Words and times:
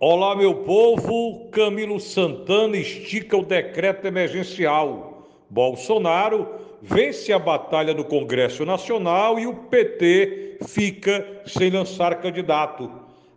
Olá, 0.00 0.34
meu 0.34 0.56
povo. 0.64 1.48
Camilo 1.52 2.00
Santana 2.00 2.76
estica 2.76 3.36
o 3.36 3.44
decreto 3.44 4.08
emergencial. 4.08 5.28
Bolsonaro 5.48 6.48
vence 6.82 7.32
a 7.32 7.38
batalha 7.38 7.94
no 7.94 8.04
Congresso 8.04 8.66
Nacional 8.66 9.38
e 9.38 9.46
o 9.46 9.54
PT 9.54 10.58
fica 10.66 11.24
sem 11.46 11.70
lançar 11.70 12.20
candidato. 12.20 12.90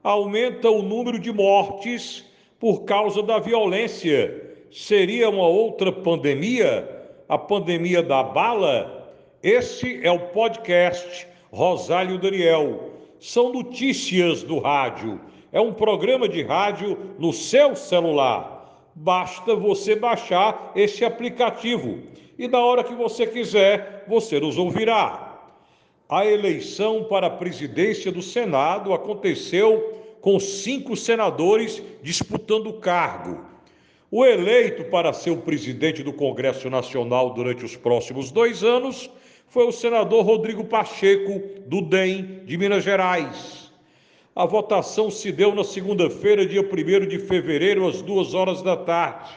Aumenta 0.03 0.71
o 0.71 0.81
número 0.81 1.19
de 1.19 1.31
mortes 1.31 2.25
por 2.59 2.85
causa 2.85 3.21
da 3.21 3.37
violência. 3.37 4.55
Seria 4.71 5.29
uma 5.29 5.47
outra 5.47 5.91
pandemia? 5.91 6.89
A 7.29 7.37
pandemia 7.37 8.01
da 8.01 8.23
bala? 8.23 9.13
Esse 9.43 10.03
é 10.03 10.11
o 10.11 10.29
podcast 10.29 11.27
Rosálio 11.51 12.17
Daniel. 12.17 12.93
São 13.19 13.53
notícias 13.53 14.41
do 14.41 14.57
rádio 14.57 15.21
é 15.51 15.61
um 15.61 15.73
programa 15.73 16.27
de 16.27 16.43
rádio 16.43 16.97
no 17.17 17.31
seu 17.31 17.75
celular. 17.75 18.81
Basta 18.93 19.55
você 19.55 19.95
baixar 19.95 20.71
esse 20.75 21.05
aplicativo 21.05 21.99
e 22.37 22.47
na 22.47 22.59
hora 22.59 22.83
que 22.83 22.93
você 22.93 23.25
quiser, 23.25 24.05
você 24.07 24.39
nos 24.39 24.57
ouvirá. 24.57 25.39
A 26.07 26.25
eleição 26.25 27.03
para 27.03 27.27
a 27.27 27.31
presidência 27.31 28.11
do 28.11 28.21
Senado 28.21 28.93
aconteceu 28.93 30.17
com 30.21 30.39
cinco 30.39 30.95
senadores 30.95 31.81
disputando 32.01 32.67
o 32.67 32.79
cargo. 32.79 33.43
O 34.09 34.25
eleito 34.25 34.85
para 34.85 35.11
ser 35.11 35.31
o 35.31 35.41
presidente 35.41 36.01
do 36.01 36.13
Congresso 36.13 36.69
Nacional 36.69 37.33
durante 37.33 37.65
os 37.65 37.75
próximos 37.75 38.31
dois 38.31 38.63
anos 38.63 39.09
foi 39.47 39.65
o 39.65 39.71
senador 39.71 40.23
Rodrigo 40.23 40.63
Pacheco, 40.63 41.41
do 41.65 41.81
DEM 41.81 42.41
de 42.45 42.57
Minas 42.57 42.83
Gerais. 42.83 43.66
A 44.37 44.45
votação 44.45 45.09
se 45.09 45.31
deu 45.31 45.55
na 45.55 45.63
segunda-feira, 45.63 46.45
dia 46.45 46.61
1 46.61 47.07
de 47.07 47.17
fevereiro, 47.17 47.87
às 47.87 48.03
duas 48.03 48.35
horas 48.35 48.61
da 48.61 48.77
tarde. 48.77 49.31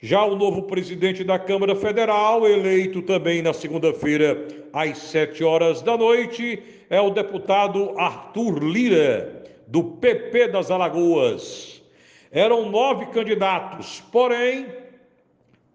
Já 0.00 0.24
o 0.24 0.34
novo 0.34 0.62
presidente 0.62 1.22
da 1.22 1.38
Câmara 1.38 1.76
Federal, 1.76 2.48
eleito 2.48 3.02
também 3.02 3.42
na 3.42 3.52
segunda-feira, 3.52 4.48
às 4.72 4.96
sete 4.96 5.44
horas 5.44 5.82
da 5.82 5.94
noite, 5.94 6.58
é 6.88 6.98
o 6.98 7.10
deputado 7.10 7.92
Arthur 7.98 8.64
Lira, 8.64 9.44
do 9.66 9.84
PP 9.84 10.48
das 10.48 10.70
Alagoas. 10.70 11.82
Eram 12.32 12.70
nove 12.70 13.04
candidatos, 13.12 14.02
porém, 14.10 14.68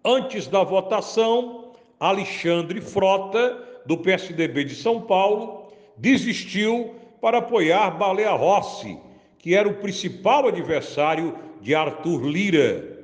antes 0.04 0.48
da 0.48 0.64
votação, 0.64 1.70
Alexandre 2.00 2.80
Frota, 2.80 3.56
do 3.86 3.96
PSDB 3.96 4.64
de 4.64 4.74
São 4.74 5.02
Paulo, 5.02 5.72
desistiu 5.96 6.96
para 7.24 7.38
apoiar 7.38 7.92
Baleia 7.92 8.32
Rossi, 8.32 8.98
que 9.38 9.54
era 9.54 9.66
o 9.66 9.76
principal 9.76 10.46
adversário 10.46 11.34
de 11.58 11.74
Arthur 11.74 12.22
Lira. 12.26 12.98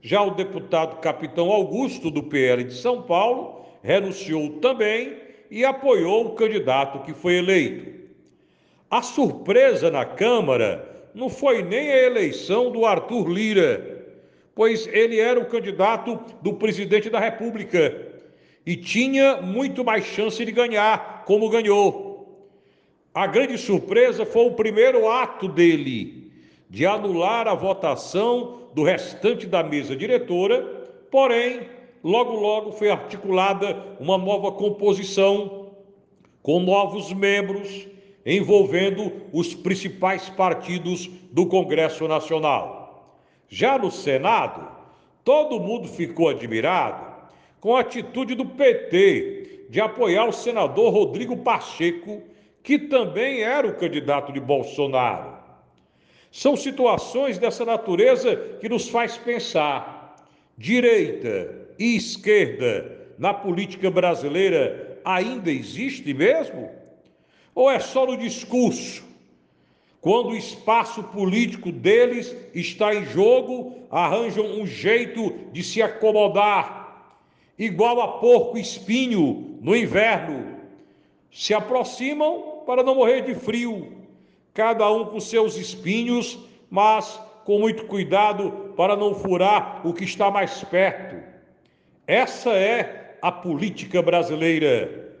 Já 0.00 0.22
o 0.22 0.30
deputado 0.30 0.98
Capitão 1.02 1.52
Augusto, 1.52 2.10
do 2.10 2.22
PL 2.22 2.64
de 2.64 2.72
São 2.72 3.02
Paulo, 3.02 3.66
renunciou 3.82 4.48
também 4.60 5.18
e 5.50 5.62
apoiou 5.62 6.24
o 6.24 6.34
candidato 6.34 7.00
que 7.00 7.12
foi 7.12 7.34
eleito. 7.34 7.92
A 8.90 9.02
surpresa 9.02 9.90
na 9.90 10.06
Câmara 10.06 11.10
não 11.14 11.28
foi 11.28 11.62
nem 11.62 11.90
a 11.90 12.02
eleição 12.04 12.72
do 12.72 12.86
Arthur 12.86 13.28
Lira, 13.28 14.06
pois 14.54 14.86
ele 14.86 15.20
era 15.20 15.38
o 15.38 15.50
candidato 15.50 16.18
do 16.40 16.54
presidente 16.54 17.10
da 17.10 17.20
República 17.20 17.94
e 18.64 18.74
tinha 18.74 19.42
muito 19.42 19.84
mais 19.84 20.06
chance 20.06 20.42
de 20.42 20.50
ganhar, 20.50 21.24
como 21.26 21.50
ganhou. 21.50 22.05
A 23.16 23.26
grande 23.26 23.56
surpresa 23.56 24.26
foi 24.26 24.44
o 24.44 24.52
primeiro 24.52 25.08
ato 25.08 25.48
dele, 25.48 26.30
de 26.68 26.84
anular 26.84 27.48
a 27.48 27.54
votação 27.54 28.68
do 28.74 28.82
restante 28.82 29.46
da 29.46 29.62
mesa 29.62 29.96
diretora, 29.96 30.60
porém, 31.10 31.66
logo 32.04 32.34
logo 32.34 32.72
foi 32.72 32.90
articulada 32.90 33.96
uma 33.98 34.18
nova 34.18 34.52
composição 34.52 35.68
com 36.42 36.60
novos 36.60 37.10
membros 37.10 37.88
envolvendo 38.26 39.10
os 39.32 39.54
principais 39.54 40.28
partidos 40.28 41.08
do 41.32 41.46
Congresso 41.46 42.06
Nacional. 42.06 43.18
Já 43.48 43.78
no 43.78 43.90
Senado, 43.90 44.68
todo 45.24 45.58
mundo 45.58 45.88
ficou 45.88 46.28
admirado 46.28 47.14
com 47.62 47.76
a 47.76 47.80
atitude 47.80 48.34
do 48.34 48.44
PT 48.44 49.68
de 49.70 49.80
apoiar 49.80 50.26
o 50.26 50.32
senador 50.32 50.92
Rodrigo 50.92 51.38
Pacheco 51.38 52.35
que 52.66 52.80
também 52.80 53.42
era 53.42 53.68
o 53.68 53.76
candidato 53.76 54.32
de 54.32 54.40
Bolsonaro. 54.40 55.36
São 56.32 56.56
situações 56.56 57.38
dessa 57.38 57.64
natureza 57.64 58.34
que 58.60 58.68
nos 58.68 58.88
faz 58.88 59.16
pensar: 59.16 60.16
direita 60.58 61.68
e 61.78 61.94
esquerda 61.94 63.06
na 63.16 63.32
política 63.32 63.88
brasileira 63.88 64.98
ainda 65.04 65.48
existe 65.48 66.12
mesmo? 66.12 66.68
Ou 67.54 67.70
é 67.70 67.78
só 67.78 68.04
no 68.04 68.16
discurso? 68.16 69.04
Quando 70.00 70.30
o 70.30 70.36
espaço 70.36 71.04
político 71.04 71.70
deles 71.70 72.34
está 72.52 72.92
em 72.92 73.04
jogo, 73.06 73.76
arranjam 73.88 74.44
um 74.44 74.66
jeito 74.66 75.32
de 75.52 75.62
se 75.62 75.80
acomodar, 75.80 77.14
igual 77.56 78.00
a 78.00 78.08
porco 78.18 78.58
espinho 78.58 79.56
no 79.60 79.76
inverno. 79.76 80.56
Se 81.30 81.54
aproximam 81.54 82.55
para 82.66 82.82
não 82.82 82.96
morrer 82.96 83.22
de 83.22 83.34
frio, 83.34 83.92
cada 84.52 84.90
um 84.90 85.04
com 85.04 85.20
seus 85.20 85.56
espinhos, 85.56 86.36
mas 86.68 87.20
com 87.44 87.60
muito 87.60 87.86
cuidado 87.86 88.74
para 88.76 88.96
não 88.96 89.14
furar 89.14 89.86
o 89.86 89.94
que 89.94 90.02
está 90.02 90.32
mais 90.32 90.64
perto. 90.64 91.16
Essa 92.06 92.50
é 92.50 93.18
a 93.22 93.30
política 93.30 94.02
brasileira. 94.02 95.14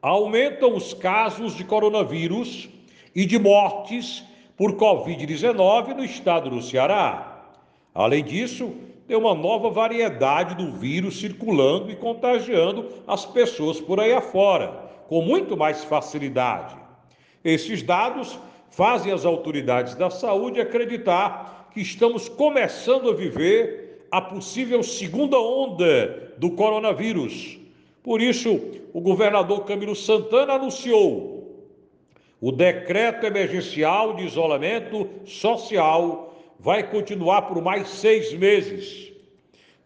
Aumentam 0.00 0.76
os 0.76 0.94
casos 0.94 1.56
de 1.56 1.64
coronavírus 1.64 2.68
e 3.14 3.26
de 3.26 3.38
mortes 3.38 4.22
por 4.56 4.74
Covid-19 4.74 5.94
no 5.94 6.04
estado 6.04 6.50
do 6.50 6.62
Ceará. 6.62 7.48
Além 7.92 8.22
disso, 8.22 8.72
tem 9.08 9.16
uma 9.16 9.34
nova 9.34 9.70
variedade 9.70 10.54
do 10.54 10.72
vírus 10.72 11.18
circulando 11.18 11.90
e 11.90 11.96
contagiando 11.96 12.88
as 13.06 13.26
pessoas 13.26 13.80
por 13.80 13.98
aí 13.98 14.12
afora 14.12 14.83
com 15.08 15.22
muito 15.22 15.56
mais 15.56 15.84
facilidade. 15.84 16.76
Esses 17.44 17.82
dados 17.82 18.38
fazem 18.70 19.12
as 19.12 19.24
autoridades 19.24 19.94
da 19.94 20.10
saúde 20.10 20.60
acreditar 20.60 21.68
que 21.72 21.80
estamos 21.80 22.28
começando 22.28 23.10
a 23.10 23.14
viver 23.14 24.06
a 24.10 24.20
possível 24.20 24.82
segunda 24.82 25.38
onda 25.38 26.32
do 26.38 26.50
coronavírus. 26.50 27.58
Por 28.02 28.20
isso, 28.20 28.60
o 28.92 29.00
governador 29.00 29.64
Camilo 29.64 29.96
Santana 29.96 30.54
anunciou 30.54 31.34
o 32.40 32.52
decreto 32.52 33.24
emergencial 33.24 34.14
de 34.14 34.26
isolamento 34.26 35.08
social 35.24 36.36
vai 36.60 36.82
continuar 36.82 37.42
por 37.42 37.62
mais 37.62 37.88
seis 37.88 38.34
meses. 38.34 39.10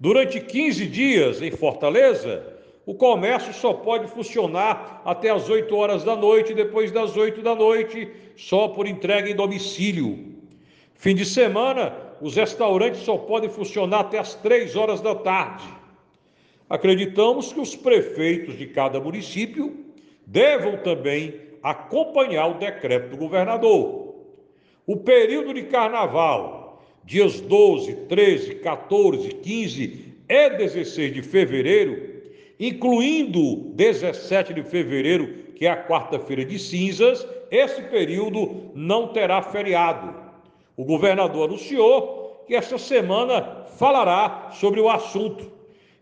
Durante 0.01 0.41
15 0.41 0.87
dias 0.87 1.41
em 1.41 1.53
Fortaleza, 1.53 2.58
o 2.89 2.95
comércio 2.95 3.53
só 3.53 3.75
pode 3.75 4.07
funcionar 4.07 5.03
até 5.05 5.29
as 5.29 5.47
8 5.47 5.77
horas 5.77 6.05
da 6.05 6.17
noite, 6.17 6.55
depois 6.55 6.91
das 6.91 7.19
8 7.19 7.43
da 7.43 7.55
noite, 7.55 8.11
só 8.35 8.67
por 8.69 8.87
entrega 8.87 9.29
em 9.29 9.35
domicílio. 9.35 10.35
Fim 10.95 11.15
de 11.15 11.27
semana, 11.27 11.95
os 12.19 12.35
restaurantes 12.35 13.03
só 13.03 13.19
podem 13.19 13.51
funcionar 13.51 14.01
até 14.01 14.19
as 14.19 14.35
3 14.37 14.75
horas 14.75 15.03
da 15.03 15.15
tarde. 15.15 15.69
Acreditamos 16.67 17.53
que 17.53 17.61
os 17.61 17.77
prefeitos 17.77 18.57
de 18.57 18.67
cada 18.69 18.99
município 18.99 19.85
devam 20.27 20.79
também 20.79 21.35
acompanhar 21.63 22.47
o 22.47 22.59
decreto 22.59 23.11
do 23.11 23.19
governador. 23.19 24.15
O 24.87 24.97
período 24.97 25.53
de 25.53 25.65
carnaval, 25.65 26.83
dias 27.05 27.39
12, 27.39 28.07
13, 28.09 28.55
14, 28.55 29.29
15 29.29 30.15
e 30.27 30.51
16 30.57 31.13
de 31.13 31.21
fevereiro, 31.21 32.17
incluindo 32.59 33.73
17 33.75 34.53
de 34.53 34.63
fevereiro, 34.63 35.29
que 35.55 35.67
é 35.67 35.71
a 35.71 35.87
quarta-feira 35.87 36.45
de 36.45 36.59
cinzas, 36.59 37.27
esse 37.51 37.83
período 37.83 38.71
não 38.75 39.09
terá 39.09 39.41
feriado. 39.43 40.15
O 40.77 40.85
governador 40.85 41.49
anunciou 41.49 42.45
que 42.47 42.55
esta 42.55 42.79
semana 42.79 43.67
falará 43.79 44.51
sobre 44.53 44.81
o 44.81 44.89
assunto 44.89 45.51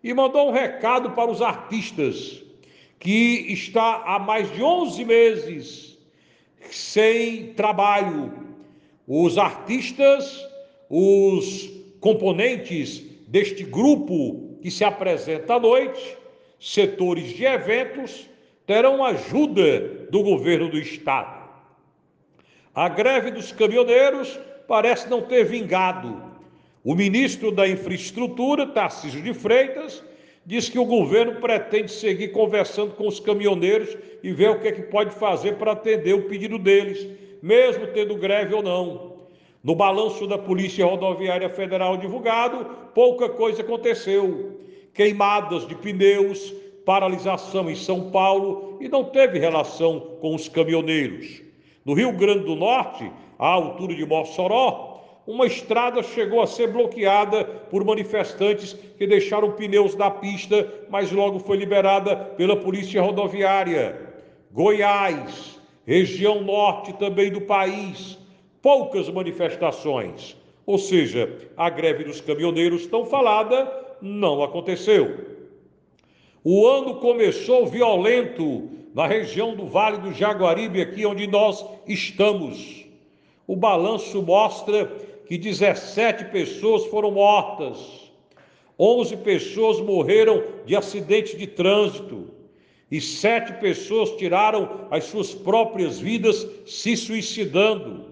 e 0.02 0.14
mandou 0.14 0.48
um 0.48 0.52
recado 0.52 1.10
para 1.10 1.30
os 1.30 1.42
artistas 1.42 2.42
que 2.98 3.52
está 3.52 4.02
há 4.06 4.18
mais 4.18 4.52
de 4.52 4.62
11 4.62 5.04
meses 5.04 5.98
sem 6.70 7.52
trabalho. 7.54 8.32
Os 9.06 9.38
artistas, 9.38 10.44
os 10.88 11.70
componentes 12.00 13.02
deste 13.28 13.64
grupo 13.64 14.58
que 14.60 14.70
se 14.70 14.84
apresenta 14.84 15.54
à 15.54 15.60
noite, 15.60 16.16
setores 16.58 17.30
de 17.30 17.44
eventos 17.44 18.28
terão 18.66 19.04
ajuda 19.04 20.06
do 20.10 20.22
governo 20.22 20.68
do 20.68 20.78
estado. 20.78 21.46
A 22.74 22.88
greve 22.88 23.30
dos 23.30 23.52
caminhoneiros 23.52 24.38
parece 24.66 25.08
não 25.08 25.22
ter 25.22 25.44
vingado. 25.44 26.22
O 26.84 26.94
ministro 26.94 27.50
da 27.50 27.66
Infraestrutura, 27.66 28.66
Tarcísio 28.66 29.22
de 29.22 29.32
Freitas, 29.32 30.04
diz 30.44 30.68
que 30.68 30.78
o 30.78 30.84
governo 30.84 31.40
pretende 31.40 31.90
seguir 31.90 32.28
conversando 32.28 32.92
com 32.92 33.08
os 33.08 33.18
caminhoneiros 33.18 33.96
e 34.22 34.32
ver 34.32 34.50
o 34.50 34.60
que, 34.60 34.68
é 34.68 34.72
que 34.72 34.82
pode 34.82 35.14
fazer 35.14 35.56
para 35.56 35.72
atender 35.72 36.14
o 36.14 36.28
pedido 36.28 36.58
deles, 36.58 37.08
mesmo 37.42 37.88
tendo 37.88 38.14
greve 38.16 38.54
ou 38.54 38.62
não. 38.62 39.16
No 39.62 39.74
balanço 39.74 40.26
da 40.28 40.38
Polícia 40.38 40.86
Rodoviária 40.86 41.48
Federal 41.48 41.96
divulgado, 41.96 42.64
pouca 42.94 43.28
coisa 43.28 43.62
aconteceu. 43.62 44.60
Queimadas 44.96 45.68
de 45.68 45.74
pneus, 45.74 46.54
paralisação 46.86 47.70
em 47.70 47.76
São 47.76 48.10
Paulo 48.10 48.78
e 48.80 48.88
não 48.88 49.04
teve 49.04 49.38
relação 49.38 50.00
com 50.20 50.34
os 50.34 50.48
caminhoneiros. 50.48 51.42
No 51.84 51.92
Rio 51.92 52.12
Grande 52.12 52.44
do 52.44 52.56
Norte, 52.56 53.12
à 53.38 53.46
altura 53.46 53.94
de 53.94 54.06
Mossoró, 54.06 55.22
uma 55.26 55.46
estrada 55.46 56.02
chegou 56.02 56.40
a 56.40 56.46
ser 56.46 56.72
bloqueada 56.72 57.44
por 57.44 57.84
manifestantes 57.84 58.72
que 58.72 59.06
deixaram 59.06 59.52
pneus 59.52 59.94
na 59.96 60.10
pista, 60.10 60.72
mas 60.88 61.12
logo 61.12 61.40
foi 61.40 61.58
liberada 61.58 62.16
pela 62.16 62.56
Polícia 62.56 63.02
Rodoviária. 63.02 64.00
Goiás, 64.50 65.60
região 65.84 66.40
norte 66.42 66.92
também 66.94 67.30
do 67.30 67.42
país, 67.42 68.18
poucas 68.62 69.10
manifestações. 69.10 70.36
Ou 70.64 70.78
seja, 70.78 71.30
a 71.56 71.68
greve 71.68 72.04
dos 72.04 72.20
caminhoneiros 72.20 72.86
tão 72.86 73.04
falada 73.04 73.85
não 74.00 74.42
aconteceu. 74.42 75.36
O 76.42 76.66
ano 76.66 76.96
começou 76.96 77.66
violento 77.66 78.70
na 78.94 79.06
região 79.06 79.54
do 79.54 79.66
Vale 79.66 79.98
do 79.98 80.12
Jaguaribe, 80.12 80.80
aqui 80.80 81.04
onde 81.04 81.26
nós 81.26 81.64
estamos. 81.86 82.86
O 83.46 83.56
balanço 83.56 84.22
mostra 84.22 84.86
que 85.26 85.36
17 85.36 86.26
pessoas 86.26 86.86
foram 86.86 87.10
mortas, 87.10 88.06
11 88.78 89.16
pessoas 89.18 89.80
morreram 89.80 90.42
de 90.64 90.76
acidente 90.76 91.36
de 91.36 91.46
trânsito 91.46 92.30
e 92.90 93.00
sete 93.00 93.54
pessoas 93.54 94.12
tiraram 94.12 94.86
as 94.90 95.04
suas 95.04 95.34
próprias 95.34 95.98
vidas 95.98 96.46
se 96.64 96.96
suicidando. 96.96 98.06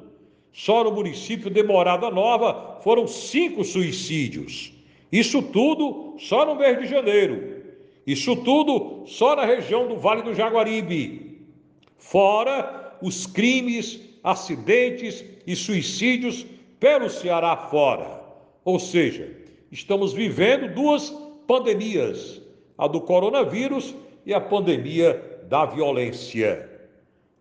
Só 0.53 0.85
no 0.85 0.93
município 0.93 1.49
de 1.49 1.63
Morada 1.63 2.11
Nova 2.11 2.81
foram 2.83 3.07
cinco 3.07 3.65
suicídios. 3.65 4.74
Isso 5.15 5.41
tudo 5.41 6.17
só 6.19 6.45
no 6.45 6.57
mês 6.57 6.77
de 6.77 6.87
janeiro. 6.87 7.63
Isso 8.05 8.35
tudo 8.35 9.07
só 9.07 9.37
na 9.37 9.45
região 9.45 9.87
do 9.87 9.97
Vale 9.97 10.23
do 10.23 10.35
Jaguaribe. 10.35 11.41
Fora 11.97 12.99
os 13.01 13.25
crimes, 13.25 14.01
acidentes 14.25 15.25
e 15.47 15.55
suicídios 15.55 16.45
pelo 16.81 17.09
Ceará 17.09 17.57
fora. 17.57 18.25
Ou 18.65 18.81
seja, 18.81 19.31
estamos 19.71 20.13
vivendo 20.13 20.75
duas 20.75 21.11
pandemias: 21.47 22.43
a 22.77 22.89
do 22.89 23.01
coronavírus 23.01 23.95
e 24.27 24.35
a 24.35 24.41
pandemia 24.41 25.45
da 25.49 25.65
violência. 25.65 26.69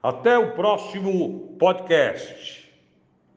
Até 0.03 0.37
o 0.37 0.51
próximo 0.51 1.55
podcast. 1.57 2.62